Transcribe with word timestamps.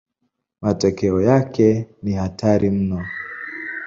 Matokeo 0.61 1.21
yake 1.21 1.87
ni 2.03 2.13
hatari 2.13 2.69
mno. 2.69 3.05